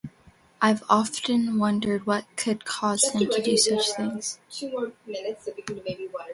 [0.63, 4.39] I've often wondered what could cause him to do such things.